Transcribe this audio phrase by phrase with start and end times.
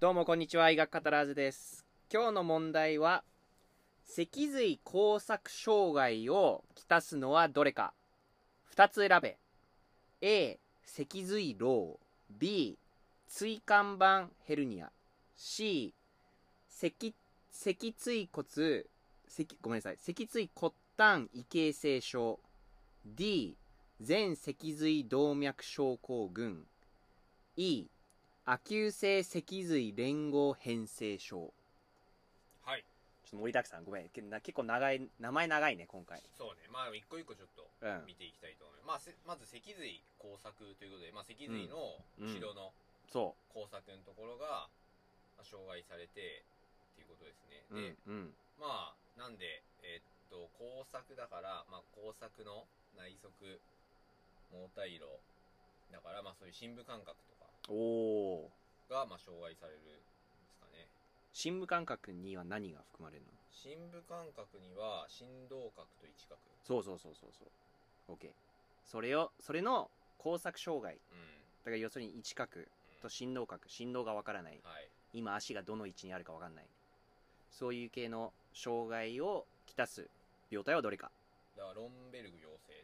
[0.00, 1.84] どうもこんにちは医学語らずです。
[2.10, 3.22] 今日の問題は
[4.06, 7.92] 脊髄工作障害をきたすのはどれか。
[8.74, 9.36] 2つ選べ。
[10.22, 11.98] A 脊髄漏。
[12.30, 12.78] B
[13.28, 14.90] 椎間板ヘルニア。
[15.36, 15.92] C
[16.70, 17.12] 脊
[17.52, 18.46] 脊椎骨
[19.28, 19.98] 脊ごめんなさい。
[19.98, 22.40] 脊椎骨端異形成症。
[23.04, 23.54] D
[24.00, 26.64] 全脊髄動脈症候群。
[27.58, 27.88] E
[28.50, 31.54] 亜急性脊髄連合変性症
[32.66, 32.82] はい。
[33.22, 33.86] ちょっと盛りだくさん。
[33.86, 34.08] ごめん。
[34.10, 36.18] けな結構長い名前長いね今回。
[36.34, 36.66] そうね。
[36.66, 38.10] まあ一個一個ちょっとうん。
[38.10, 42.74] 見ていきたいと思います、まあ、せまず脊髄工作ということで、まあ、脊髄の後ろの
[43.06, 44.66] そ工作のところが、
[45.38, 48.34] まあ、障害されてっていうことですね、ううんでうん。
[48.58, 52.66] まあなんでえっと工作だから、まあ、工作の
[52.98, 53.30] 内側
[54.50, 55.06] 毛体路
[55.94, 57.46] だからまあそういう深部感覚とか。
[57.68, 58.09] おお
[59.00, 59.96] がまあ障害されるんで
[60.52, 60.86] すかね。
[61.32, 63.32] 深部感覚には何が含まれるの？
[63.50, 66.36] 深部感覚には振動角と位置角。
[66.64, 68.16] そうそうそうそうそう。
[68.16, 68.30] OK
[68.84, 70.94] それをそれの工作障害。
[70.94, 71.00] うん。
[71.64, 72.50] だから要するに位置角
[73.00, 74.60] と振動角振動がわからない。
[74.62, 74.88] はい。
[75.12, 76.64] 今足がどの位置にあるかわかんない。
[77.50, 80.08] そういう系の障害をきたす
[80.50, 81.10] 病態はどれか。
[81.56, 82.72] だからロンベルグ陽性。
[82.74, 82.76] っ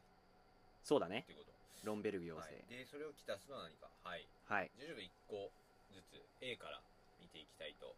[0.82, 1.24] そうだね。
[1.26, 1.52] てこと。
[1.84, 2.40] ロンベルグ陽性。
[2.40, 3.86] はい、でそれをきたすのは何か。
[4.02, 4.26] はい。
[4.48, 5.50] はい、じゃあちょっと1個
[5.94, 6.80] ずつ A から
[7.20, 7.94] 見ていきたいと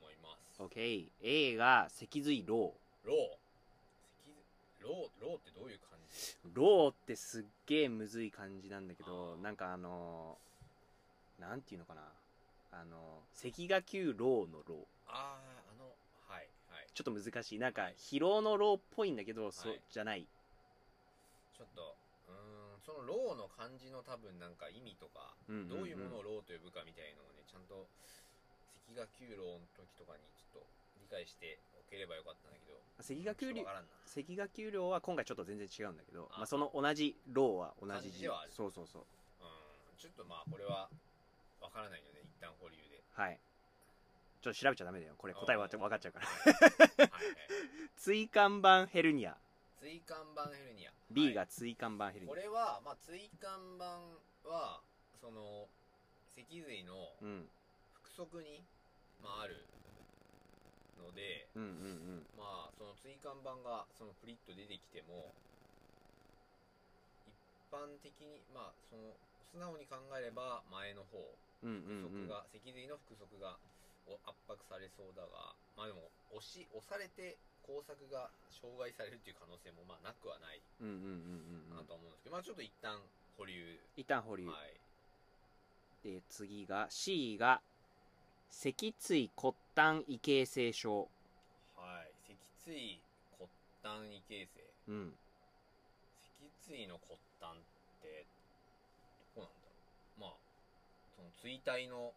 [0.00, 0.62] 思います。
[0.62, 4.34] OK A が脊髄ロロー脊髄
[4.82, 6.36] ローローってどういう感じ？
[6.46, 12.02] ーローってすっげえむずい感じなんだけどなんかあのーなんていうのかな。
[12.70, 15.38] あのー赤芽球ローのローああ
[15.72, 15.84] あの
[16.28, 16.86] はいはい。
[16.92, 17.58] ちょっと難しい。
[17.58, 17.94] なんかはい。
[17.96, 19.80] 疲労のローっぽいんだけど、そうはい。
[19.90, 20.26] じゃない。
[21.56, 21.94] ちょっと
[22.88, 25.84] そのローの漢字の多分なんか意味とか、うんうんうん。
[25.84, 27.84] どういうものをローと呼ぶかみたいのをねちゃんと
[28.88, 32.80] 赤芽球ローの時とかにちょっと理解しておければよかったんだけど。
[32.96, 33.92] 赤芽球量ちょっとわからんな。
[34.08, 36.40] 赤芽球ローは今回ちょっと全然違うんだけどあ。
[36.40, 38.56] まあ、その同じローは同じ感じではある。
[38.56, 39.04] そうそうそう。
[39.04, 39.52] うん。
[40.00, 40.88] ちょっとまあこれは
[41.60, 43.04] わからないので一旦保留で。
[43.12, 43.36] はい。
[44.40, 45.12] ちょっと調べちゃダメだよ。
[45.20, 46.26] これ答えは分かっちゃうから。
[46.26, 47.12] はいはい
[47.98, 49.36] 椎間板ヘルニア
[49.78, 50.90] 椎間板ヘルニア。
[51.10, 51.34] B はい。
[51.34, 54.18] が椎間板ヘルニこれは、まあ、椎間板
[54.48, 54.82] は
[55.20, 55.70] その
[56.34, 57.50] 脊髄のア、うん、
[58.16, 58.66] 腹側に、
[59.22, 59.66] まあ、ある
[60.98, 62.26] のでうんうんうん。
[62.34, 65.30] まあその椎間板がそのプリッと出てきても
[67.26, 67.34] 一
[67.70, 69.14] 般的にまあその
[69.54, 72.26] 素直に考えれば前の方うんうんうん。
[72.26, 73.58] 腹側が、脊髄の腹側が
[74.06, 77.38] お圧迫されそうだがまあでも押し押されて
[77.68, 82.96] 工作が障害されるっていう可能性もまあなくはないうんうんうんうんなとは思うんですけど、まあちょっと一旦
[83.36, 83.76] 保留。
[83.94, 84.80] 一旦保留、はい。
[86.00, 87.60] で次が C が
[88.50, 91.08] 脊椎骨端異形成症。
[91.76, 92.10] はい。
[92.24, 93.00] 脊椎
[93.36, 93.50] 骨
[93.84, 94.64] 端異形成。
[94.88, 95.12] うん。
[96.40, 97.60] 脊椎の骨端っ
[98.00, 98.24] て
[99.36, 99.76] どこなんだろ
[100.16, 100.20] う。
[100.20, 100.40] まあ
[101.14, 102.14] その椎体の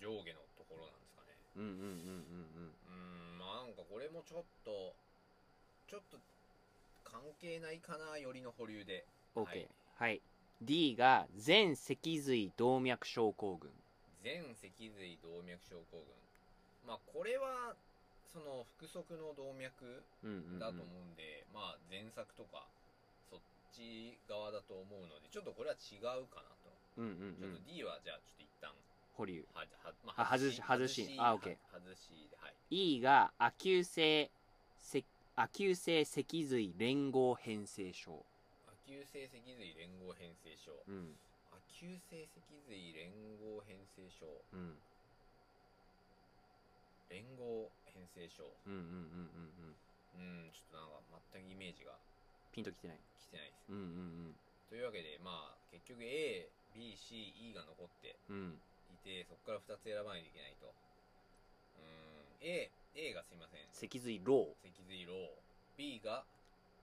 [0.00, 1.34] 上下のところなんですかね。
[1.56, 2.79] うんうんうんうんうーん
[3.90, 4.94] これもちょっと
[5.90, 6.16] ちょっと
[7.02, 9.04] 関係ないかなよりの保留で。
[9.34, 9.68] うん OK はい。
[9.98, 10.22] はい。
[10.62, 13.70] D が全脊髄動脈症候群。
[14.22, 16.06] 全脊髄動脈症候群。
[16.86, 17.74] まあこれは
[18.32, 20.58] その腹側の動脈うんうんうん。
[20.58, 22.66] だと思うんで、まあ前作とか
[23.30, 23.40] そっ
[23.74, 27.34] ち側だと思うのでちょっとこれは違うかなと、うんうんうん。
[27.38, 28.49] ちょっと D はじゃあちょっと一旦
[29.20, 32.96] 保留はは、まあ外し外しあ OK 外しではい。
[32.96, 34.30] E が亜急性
[34.80, 35.04] せ
[35.36, 38.24] 亜急性脊髄連合変性症。
[38.64, 40.72] 亜急性脊髄連合変性症。
[40.88, 41.12] うん。
[41.52, 44.24] 亜急性脊髄連合変性症。
[44.52, 44.80] うん。
[47.10, 48.48] 連合変性症。
[48.64, 48.96] うんうんうんう
[49.36, 49.76] ん
[50.16, 50.46] うん。
[50.46, 51.92] うんちょっとなんか全くイメージが
[52.52, 52.96] ピンときてない。
[53.20, 53.68] 来てないです。
[53.68, 54.34] うんうん
[54.70, 60.66] というわけでまあ結局 ABCE が残ってうんうんいてそこから2つ選ばないといけないと。
[60.66, 62.46] うーん。
[62.46, 63.60] A, A がすいません。
[63.70, 65.28] 脊髄ロー脊髄ロー
[65.76, 66.24] B が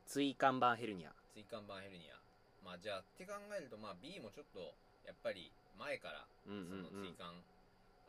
[0.06, 1.12] 椎間板ヘルニア。
[1.34, 2.18] 椎間板ヘルニア。
[2.64, 4.74] まあじゃあって考えるとまあ B もちょっと
[5.06, 7.00] やっぱり前からうんそのうん。
[7.00, 7.44] うん椎間、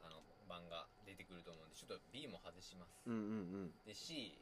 [0.03, 3.23] あの板が出てくると思うんでちょっと B も外します、うんうんう
[3.69, 3.71] ん。
[3.85, 4.41] で C、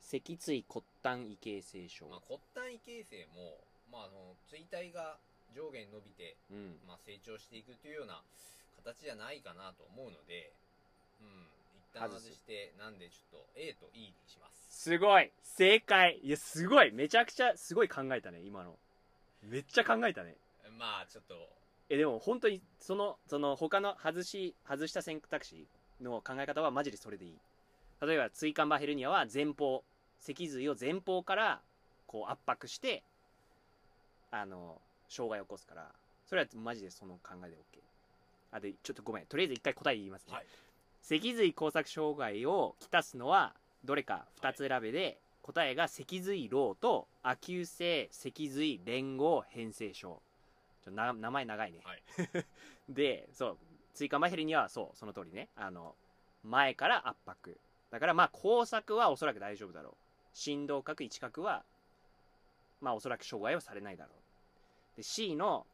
[0.00, 2.08] 脊椎骨端異形成症。
[2.08, 5.20] まあ、骨端異形成もまああの椎体が
[5.54, 6.80] 上下に伸びて、うん。
[6.88, 8.24] まあ、成長していくというような
[8.82, 10.52] 形じゃないかなと思うので
[11.20, 11.46] うん
[11.94, 14.66] 一旦外してなんでちょっと A と E にします。
[14.70, 15.30] すごい。
[15.42, 16.18] 正解。
[16.22, 16.90] いやすごい。
[16.90, 18.78] めちゃくちゃすごい考えたね今の。
[19.42, 20.36] めっちゃ考えたね。
[20.78, 21.34] まあちょっと。
[21.90, 25.66] えでも本当にそのその他の外し外した選択肢
[26.00, 27.38] の考え方はマジでそれでいい。
[28.00, 29.84] 例えば椎間板ヘルニアは前方
[30.18, 31.60] 脊髄を前方から
[32.06, 33.02] こう圧迫して
[34.30, 35.92] あの障害を起こすから。
[36.24, 37.78] それはマジでその考えで OK
[38.52, 39.26] あでちょっとごめん。
[39.26, 40.46] とりあえず一回答え言いますね、はい。
[41.02, 43.54] 脊髄工作障害をきたすのは
[43.84, 50.20] どれか2つ選べで、答えが脊髄ローと亜急性脊髄連合変性症。
[50.84, 52.02] ちょな名前長いね、はい。
[52.88, 53.56] でそう
[53.94, 55.48] 椎間板ヘルニアはそうその通りね。
[55.56, 55.96] あの
[56.44, 57.58] 前から圧迫。
[57.90, 59.94] だからまあ工作はおそらく大丈夫だろう。
[60.34, 61.64] 振動角位置角は
[62.80, 64.12] まあおそらく障害はされないだろ
[64.94, 64.96] う。
[64.96, 65.66] で C の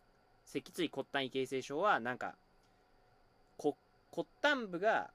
[0.44, 2.36] 脊椎骨端異形成症はなんか
[3.58, 3.76] こ
[4.10, 5.10] 骨端部が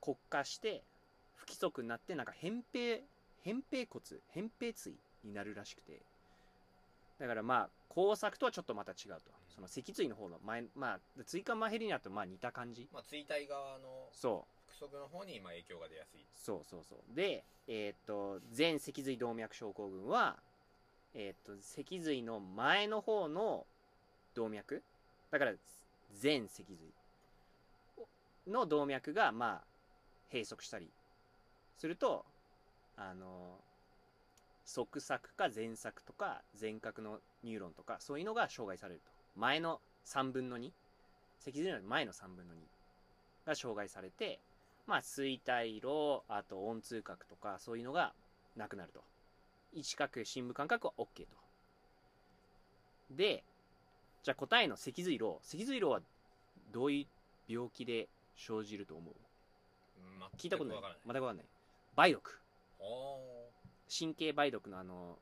[0.00, 0.82] 骨化して
[1.34, 2.98] 不規則になってなんか扁平
[3.44, 4.02] 扁平骨
[4.34, 6.00] 扁平椎になるらしくて。
[7.18, 9.32] だからまあ工作とはちょっとまた違うと。
[9.48, 12.88] その脊椎の方の前まあ椎間板ヘルニアとまあ似た感じ。
[12.92, 14.72] まあ椎体側のそう。
[14.80, 16.24] 腹側の方にまあ影響が出やすい。
[16.36, 17.16] そうそうそう。
[17.16, 20.36] でえーっと前脊髄動脈症候群は
[21.14, 23.66] えーっと脊髄の前の方の
[24.34, 24.84] 動脈。
[25.32, 25.54] だから
[26.22, 26.76] 前脊髄
[28.48, 29.64] の動脈がまあ
[30.30, 30.90] 閉塞したり
[31.76, 32.24] すると
[32.96, 33.58] あの
[34.64, 39.10] 側索か前索とか前角のニューロンとかそういうのが障害されると。
[39.36, 40.72] 前の3分の2
[41.38, 42.58] 脊髄の前の3分の2
[43.46, 44.40] が障害されて
[44.86, 48.12] まあ衰退路あと温痛覚とかそういうのが
[48.56, 49.02] なくなると。
[49.74, 51.28] 位置覚深部感覚は OK と。
[53.10, 53.44] で
[54.22, 56.00] じゃあ答えの脊髄路脊髄路は
[56.72, 59.14] どういう病気で生じると思う。
[60.38, 60.76] 聞いたことない。
[60.76, 61.02] わからない。
[61.06, 61.46] またわかんない。
[61.96, 62.40] 梅毒。
[62.80, 62.84] あ
[63.98, 65.18] 神経梅毒のあの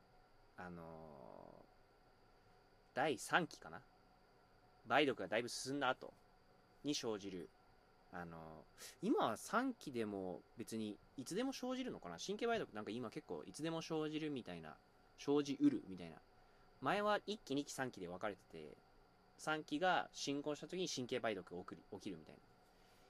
[0.57, 0.83] あの
[2.93, 3.81] 第3期かな。
[4.87, 6.13] 梅毒がだいぶ進んだ後。
[6.83, 7.49] に生じる。
[8.13, 8.37] あの
[9.01, 12.17] 今は3期でも別にいつでも生じるのかな。
[12.23, 12.71] 神経梅毒。
[12.73, 14.75] なんか今結構いつでも生じるみたいな。
[15.17, 16.17] 生じうるみたいな。
[16.81, 18.77] 前は1期2期3期で分かれてて
[19.39, 21.61] 3期が進行した時に神経梅毒が
[21.93, 22.41] 起きるみたいな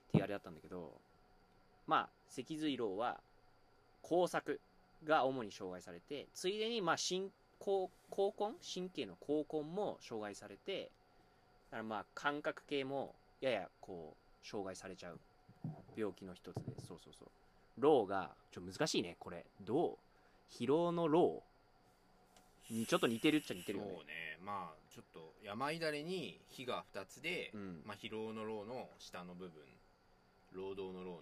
[0.08, 0.92] っていうあれだったんだけど
[1.86, 3.20] まあ脊髄老は
[4.02, 4.60] 工作
[5.04, 8.54] が主に障害されてついでにまあ神高高根？
[8.74, 10.90] 神経の高根も障害されて
[11.70, 15.18] だからまあ感覚系もややこう障害されちゃう
[15.96, 17.28] 病気の一つでそうそうそう。
[17.78, 19.44] 老がちょっと難しいねこれ。
[19.60, 19.96] どう？
[20.50, 21.42] 疲労の老
[22.70, 23.90] にちょっと似てるっちゃ似てるよね。
[23.94, 24.38] そうね。
[24.44, 27.82] まあちょっと病だれに火が2つで、うん。
[27.84, 29.62] まあ、疲労の労の下の部分
[30.52, 31.20] 労働の労の。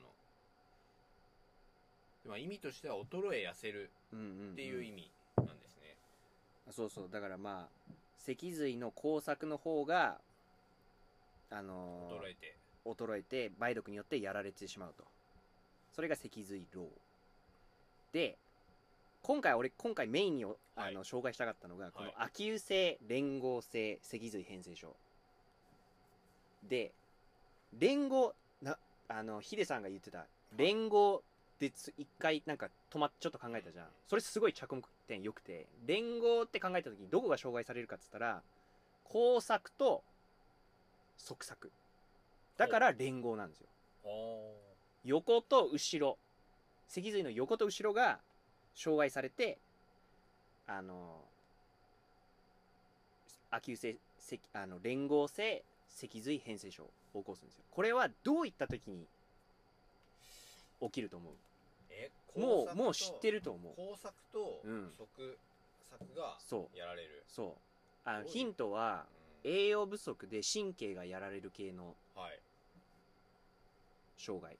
[2.26, 4.52] まあ意味としては衰え痩せるうんうんうん。
[4.52, 5.96] っていう意味なんですね、
[6.70, 7.08] そうそう。
[7.10, 10.20] だからまあ脊髄の工作の方が
[11.50, 12.56] あのー衰えて。
[12.84, 15.04] 衰えて梅毒によってやられてしまうと。
[15.92, 16.88] それが脊髄老。
[18.12, 18.36] で
[19.22, 20.94] 今回俺今回メインにおあの、はい。
[21.04, 22.14] 紹介したかったのがこのはい。
[22.18, 24.96] 亜急性連合性脊髄変性症。
[26.68, 26.92] で
[27.78, 28.34] 連合な
[29.08, 30.26] あのヒデさんが言ってた
[30.56, 31.22] 連合
[31.58, 33.86] でつ一回なんか止まっちょっと考えたじゃん。
[34.08, 38.42] それすごい着目点良くて連合って考えた時にどこが障害されるかっつったら
[39.04, 40.02] 交錯と
[41.16, 41.70] 側索
[42.56, 43.66] だから連合なんですよ。
[45.04, 46.18] 横と後ろ。
[46.88, 48.20] 脊髄の横と後ろが
[48.74, 49.58] 障害されて
[50.66, 51.20] あの
[53.50, 56.84] 亜急性脊あの連合性脊髄変性症。
[56.84, 57.64] を起こすんですよ。
[57.70, 59.06] これはどういった時に
[60.80, 61.34] 起きると思う？
[61.90, 63.74] えもうもう知ってるると思う。
[63.76, 64.92] 工作とうん。
[64.98, 65.08] 側
[65.88, 67.56] 索がそうやられる、そ
[68.04, 68.08] う。
[68.08, 68.32] あのどういう？
[68.32, 69.06] ヒントは
[69.44, 69.50] うん。
[69.50, 72.40] 栄養不足で神経がやられる系のはい。
[74.18, 74.58] 障害。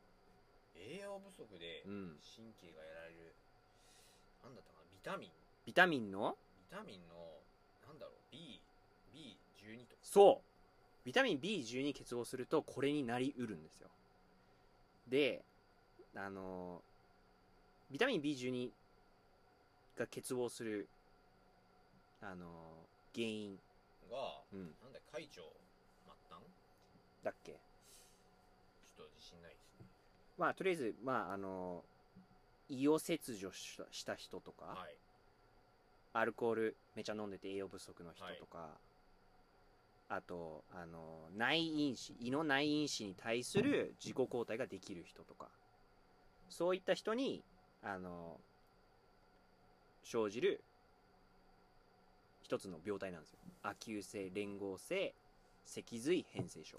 [0.76, 2.18] 栄養不足でうん。
[2.36, 3.34] 神経がやられる、
[4.44, 4.84] なんだったかな？
[4.92, 5.30] ビタミン？
[5.66, 6.36] ビタミンの？
[6.70, 7.14] ビタミンの
[7.86, 8.60] なんだろう？B
[9.12, 10.00] B12 とか。
[10.02, 10.55] そう
[11.06, 13.88] ビタミン B12 欠乏するとこれになりうるんですよ。
[15.08, 15.44] で
[16.16, 16.82] あの
[17.92, 18.70] ビタミン B12
[19.96, 20.88] が欠乏する
[22.20, 22.46] あの
[23.14, 23.56] 原因、
[24.10, 26.42] がうん、なんだ会長末端？
[27.22, 27.52] だっけ？
[27.52, 29.86] ちょっと自信ないですね。
[30.36, 31.84] まあとりあえずまああの
[32.68, 34.96] 胃を切除した人とか、はい。
[36.14, 38.70] アルコールめちゃ飲んでて栄養不足の人とか、
[40.08, 45.48] あとあの内因子胃の内因子に対する自己抗体ができる人とか。
[46.48, 47.42] そういった人に
[47.82, 48.40] あの
[50.04, 50.62] 生じる
[52.42, 53.38] 一つの病態なんですよ。
[53.64, 55.12] 亜急性連合性
[55.64, 56.78] 脊髄変性症。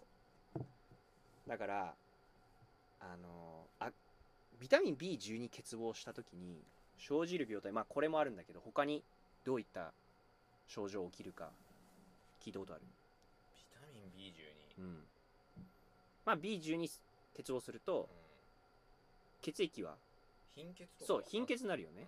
[1.45, 1.93] だから
[3.01, 3.91] あのあ
[4.59, 6.63] ビタミン B12 欠乏した時に
[6.97, 9.03] 生じる病態まあこれもあるんだけど他に
[9.43, 9.91] どういった
[10.67, 11.51] 症状起きるか
[12.41, 12.83] 聞いたことある？
[12.87, 12.96] ビタミン B12
[14.77, 15.03] うん。
[16.25, 16.89] まあ B12
[17.35, 18.17] 欠乏するとうん。
[19.41, 19.95] 血液は
[20.55, 22.07] 貧血そう貧血になるよね。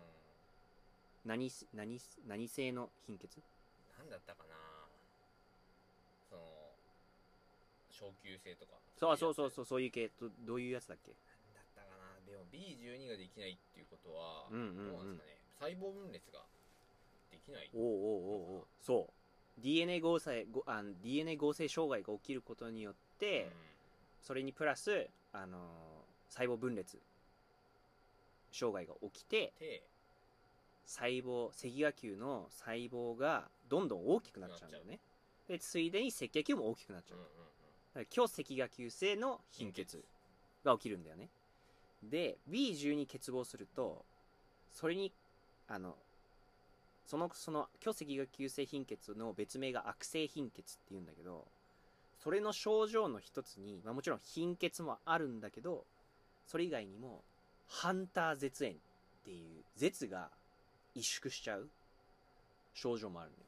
[1.26, 1.30] うん。
[1.30, 3.40] 何す何す何性の貧血？
[3.98, 4.56] なんだったかな。
[6.30, 6.42] その
[7.92, 8.74] 昇級性とか。
[8.98, 11.12] そうそうそううそうそういう系どどういうやつだっけ？
[11.12, 11.18] な
[11.52, 12.20] んだったかな。
[12.26, 14.76] でも B12 ができないっていうことは、うんうんうん。
[14.92, 15.38] どうなんですかね。
[15.60, 16.46] 細胞分裂が
[17.32, 17.94] できないおうおうお
[18.56, 18.68] うおう。
[18.82, 19.14] そう
[19.62, 23.50] DNA 合成ごあの DNA 合成障害が起きることによって、
[24.22, 26.00] それにプラス、あのー
[26.30, 27.00] 細胞分裂
[28.52, 29.84] 障害が起きてで
[30.86, 35.00] 細胞赤血球の細胞がどんどん大きくなっちゃうんだよね
[35.48, 37.30] でついでに赤血球も大きくなっちゃう、うんうん
[37.90, 40.04] だから強赤血球性の貧血
[40.64, 41.30] が起きるんだよね。
[42.04, 44.06] で B12 欠乏すると
[44.72, 45.12] それに
[45.68, 45.96] あの
[47.10, 51.48] そのその強赤血球性貧血の別名が悪性貧血っていうんだけど
[52.24, 55.86] それの症状の一つに、まあ、もちろん貧血もあるんだけど
[56.46, 57.24] それ以外にも
[57.68, 58.76] ハンター絶縁っ
[59.26, 60.30] ていう絶が
[60.96, 61.68] 萎縮しちゃう
[62.76, 63.46] 症状もあるんだよ。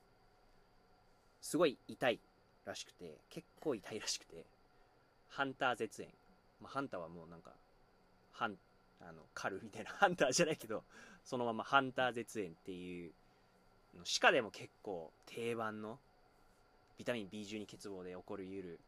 [1.39, 2.19] すごい痛い
[2.65, 4.43] らしくて結構痛いらしくて
[5.29, 6.07] ハンター絶縁、
[6.59, 7.51] まあ、ハンターはもうなんか
[8.31, 8.55] ハン
[9.01, 10.83] あの狩るみたいなハンターじゃないけど
[11.23, 13.11] そのままハンター絶縁っていう
[14.03, 15.99] 歯科でも結構定番の
[16.97, 18.79] ビタミン B12 欠乏で起こりうる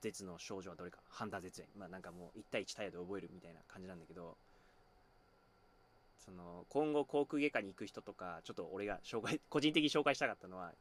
[0.00, 0.98] 絶の症状はどれか。
[1.08, 1.66] ハンター絶縁。
[1.76, 4.36] まあなんかもう1対1対応で覚えるみたいな感じなんだけど。
[6.24, 10.74] その今後航空外科に行く人とかちょっと俺が紹介 個人的に紹介したかったのは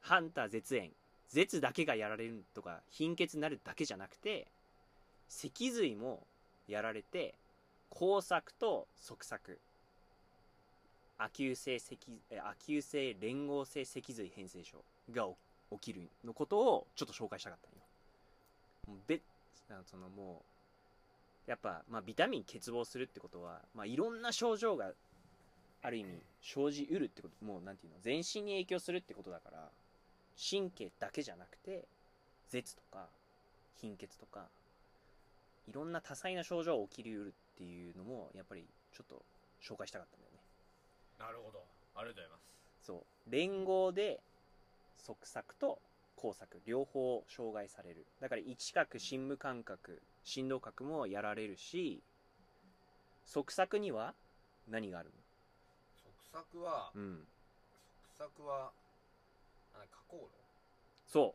[0.00, 0.92] ハンター絶縁。
[1.28, 4.46] 絶だけがやられるとか貧血になるだけじゃなくて
[5.28, 6.26] 脊髄も
[6.68, 7.34] やられて
[7.90, 9.58] 交錯と側索
[11.18, 11.98] 亜急性脊
[12.30, 15.26] 亜急性連合性脊髄変性症が
[15.72, 17.82] 起きるのことをちょっと紹介したかったんよ
[18.88, 19.20] もうべ
[19.84, 20.42] そのも
[21.46, 24.92] うやっぱ、まあ、ビタミン欠乏するってことは、まあ、いろんな症状が
[25.82, 26.10] ある意味
[26.42, 29.68] 生じうるってこともうなんていうの全身に影響するってことだから
[30.50, 31.84] 神経だけじゃなくて
[32.50, 33.06] 絶とか
[33.80, 34.46] 貧血とか
[35.68, 38.64] いろんな多彩な症状が起きりうるっていうのもやっぱり
[38.94, 39.22] ちょっと
[39.62, 40.21] 紹介したかった
[41.22, 41.62] なるほど。
[41.94, 42.42] ありがとうございます。
[42.82, 43.30] そう。
[43.30, 44.20] 連合で
[44.98, 45.78] 側索と
[46.16, 48.04] 交錯両方障害される。
[48.20, 52.02] だから一角深部感覚振動角もやられるし
[53.24, 54.14] 側索には
[54.68, 55.10] 何がある
[56.32, 57.28] 側索はのうん。
[58.18, 58.70] 側索は
[59.72, 60.26] なんだ加工炉？
[60.26, 60.28] っ
[61.06, 61.34] そ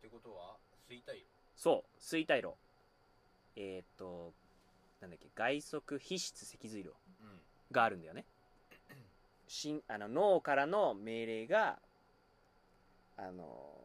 [0.00, 0.02] う。
[0.02, 0.56] てことは
[0.88, 1.26] 衰退炉？
[1.56, 2.00] そう。
[2.00, 2.54] 衰退路
[3.56, 4.32] えーっと
[5.00, 7.40] なんだっけ外側皮質脊髄路うん。
[7.72, 8.24] があるんだよね
[9.46, 11.78] しんあの脳からの命令が
[13.16, 13.76] あの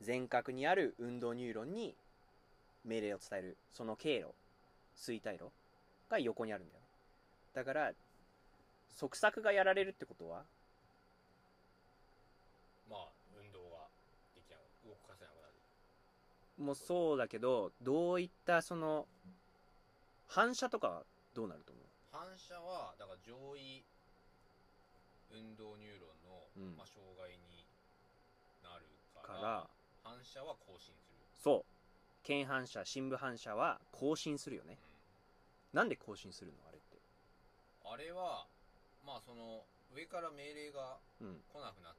[0.00, 1.94] 全角にある運動ニューロンに
[2.84, 4.26] 命令を伝えるその経路
[4.96, 5.50] 衰退路
[6.08, 6.86] が横にあるんだよね。
[7.54, 7.92] だから
[8.96, 10.44] 側索がやられるってことは
[12.88, 13.88] まあ運動が
[14.34, 16.64] できなく動かせなくなる。
[16.64, 19.06] もうそうだけどどういったその
[20.28, 21.02] 反射とかは
[21.34, 21.84] どうなると思う？
[22.12, 23.84] 反射はだから上位
[25.36, 26.76] 運動ニューロンの、うん。
[26.76, 27.68] まあ、障害に
[28.64, 29.70] なるかからら
[30.02, 32.24] 反射は更新する、そう。
[32.24, 34.78] 腱反射深部反射は更新するよね。
[35.72, 36.58] なんで更新するの？
[36.66, 36.98] あれって。
[37.84, 38.46] あれは
[39.04, 39.62] まあその
[39.94, 41.42] 上から命令がうん。
[41.52, 41.94] 来なくなっ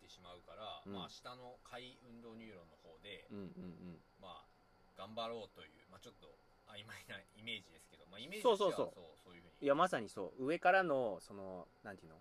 [0.00, 0.92] てしまうから、うん。
[0.94, 4.46] まあ下の下位運動ニューロンの方で、うんうんまあ
[4.96, 6.30] 頑張ろうという、まあ、ちょっと
[6.70, 8.94] 曖昧なイメージですけど、まあ、イメージそうそうそう。
[8.94, 9.54] そうそういうふうに。
[9.62, 10.46] いやまさにそう。
[10.46, 12.20] 上からのそのなんていうの？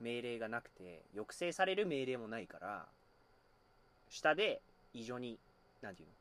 [0.00, 2.86] 命令がなくて抑制される命令もないから
[4.08, 4.60] 下で
[4.94, 5.38] 異常に
[5.82, 6.14] なんていうの？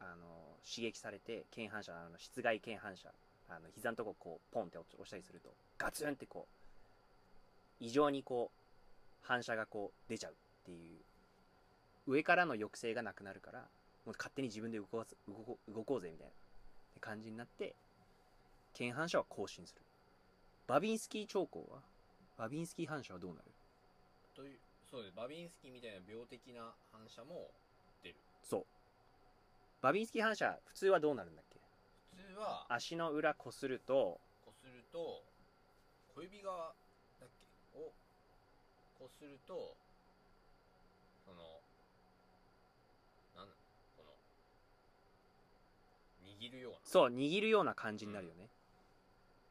[0.00, 0.26] あの
[0.64, 3.08] 刺激されて腱反射あの室外腱反射
[3.48, 6.46] あの膝のとここうポンって押したりするとガツンってこ
[7.80, 10.78] う異常にこう反射がこう出ちゃうっていう。
[12.10, 13.58] 上からの抑制がなくなるから
[14.06, 16.32] もう勝手に自分で動かす動こ動こうぜみたいな
[17.02, 17.74] 感じになって
[18.72, 19.82] 腱反射は更新する。
[20.66, 21.80] バビンスキー兆候は
[22.38, 23.50] バビンスキー反射はどうなる？
[24.36, 25.16] というそうです。
[25.16, 27.50] バビンスキーみたいな病的な反射も
[28.02, 28.14] 出る。
[28.42, 28.64] そう。
[29.82, 31.58] バビンスキー反射普通はどうなるんだっけ？
[32.16, 35.22] 普通は足の裏こするとこすると
[36.14, 36.72] 小指側
[37.20, 37.28] だっ
[37.74, 37.78] け？
[37.78, 37.92] を
[38.98, 39.74] こすると
[41.26, 41.42] その
[43.36, 43.46] なん
[43.96, 44.14] この
[46.40, 46.78] 握るような。
[46.84, 48.48] そう握るような感じになるよね、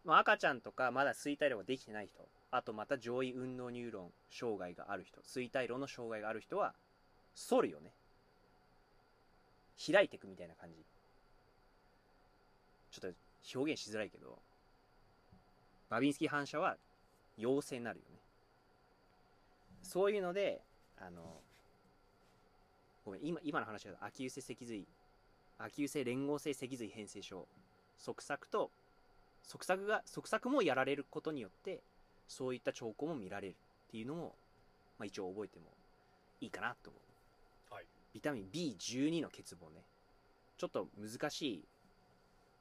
[0.05, 2.25] うん、まあ、赤ちゃんとかまだ衰退量ができてない人。
[2.51, 6.73] あとまた上位運動ニューロン障害がある人衰退量の障害がある人は
[7.49, 7.91] 反るよね。
[9.91, 10.75] 開いていくみたいな感じ。
[12.91, 14.39] ちょっと表現しづらいけど
[15.89, 16.77] バビンスキー反射は
[17.37, 18.19] 陽性になるよね。
[19.83, 20.61] そういうので
[20.99, 21.21] あの
[23.05, 24.85] ごめん今今の話は秋優性脊髄
[25.59, 27.47] 秋優性連合性脊髄変性症
[27.99, 28.71] 側索と
[29.43, 31.81] 側索が側索もやられることによって
[32.27, 33.55] そういった兆候も見られるっ
[33.91, 34.35] ていうのも、
[34.99, 35.65] まあ、一応覚えても
[36.41, 36.99] いいかなと思
[37.71, 37.85] う、はい。
[38.13, 39.83] ビタミン B12 の欠乏ね。
[40.57, 41.63] ちょっと難しい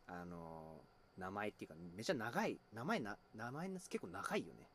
[0.06, 4.68] あのー名前っていうかめちゃ長い名前な名前の結構長いよね。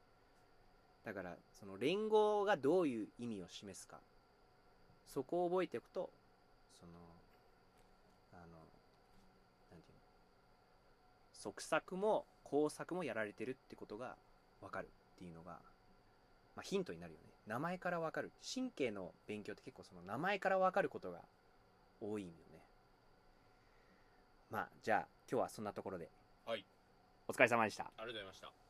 [1.06, 3.98] だからその連合がどういう意味を示すか。
[5.06, 6.10] そこを覚えておくと
[6.80, 6.92] その
[8.34, 11.52] あのなんていうの？
[11.52, 14.16] 側索も工作もやられてるってことが
[14.62, 15.52] 分かるっていうのが、
[16.56, 17.26] まあ、ヒントになるよね。
[17.48, 18.32] 名前から分かる。
[18.54, 21.20] 神経の勉強って結構その名前から分かることが
[22.00, 22.60] 多いよね。
[24.50, 26.10] まあじゃあ今日はそんなところで。
[26.46, 26.66] はい。
[27.28, 27.84] お疲れ様でした。
[27.84, 28.61] ありがとうございました